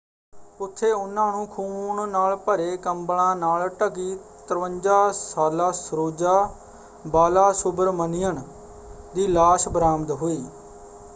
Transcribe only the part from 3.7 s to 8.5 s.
ਢਕੀ 53 ਸਾਲਾ ਸਰੋਜਾ ਬਾਲਾਸੁਬਰਮਣੀਅਨ